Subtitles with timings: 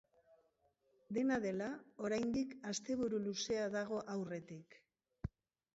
[1.17, 1.67] Dena dela,
[2.07, 4.81] oraindik asteburu luzea dago aurretik.